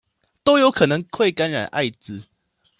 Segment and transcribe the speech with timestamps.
[0.43, 2.23] 都有可能會感染愛滋